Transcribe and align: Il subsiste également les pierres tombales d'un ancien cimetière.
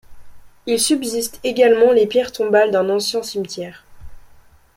Il 0.65 0.79
subsiste 0.79 1.39
également 1.43 1.91
les 1.91 2.07
pierres 2.07 2.31
tombales 2.31 2.71
d'un 2.71 2.89
ancien 2.89 3.21
cimetière. 3.21 3.85